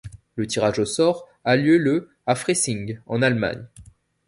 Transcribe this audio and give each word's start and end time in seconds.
Le 0.35 0.47
tirage 0.47 0.79
au 0.79 0.85
sort 0.85 1.29
a 1.45 1.55
lieu 1.55 1.77
le 1.77 2.09
à 2.25 2.33
Freising 2.33 2.97
en 3.05 3.21
Allemagne. 3.21 3.67